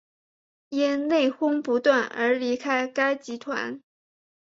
[0.69, 3.79] 因内哄不断而离开该集团。